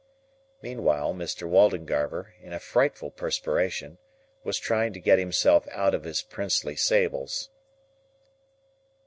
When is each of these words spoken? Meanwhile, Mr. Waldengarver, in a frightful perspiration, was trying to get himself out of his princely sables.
Meanwhile, 0.63 1.13
Mr. 1.13 1.47
Waldengarver, 1.47 2.33
in 2.41 2.53
a 2.53 2.59
frightful 2.59 3.11
perspiration, 3.11 3.99
was 4.43 4.57
trying 4.57 4.93
to 4.93 4.99
get 4.99 5.19
himself 5.19 5.67
out 5.69 5.93
of 5.93 6.05
his 6.05 6.23
princely 6.23 6.75
sables. 6.75 7.51